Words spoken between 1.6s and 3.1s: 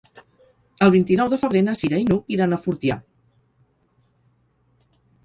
na Cira i n'Hug iran a Fortià.